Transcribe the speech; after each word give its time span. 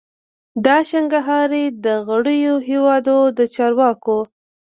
د 0.65 0.67
شانګهای 0.89 1.63
د 1.85 1.85
غړیو 2.07 2.55
هیوادو 2.67 3.19
د 3.37 3.39
چارواکو 3.55 4.19